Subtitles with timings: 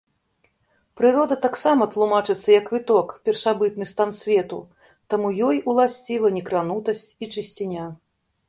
[1.01, 4.59] Прырода таксама тлумачыцца як выток, першабытны стан свету,
[5.15, 7.85] таму ёй уласціва некранутасць і чысціня.